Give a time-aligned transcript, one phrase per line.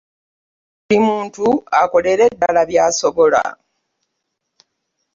[0.83, 1.45] Buli muntu
[1.81, 3.41] akolere ddala by'asobola.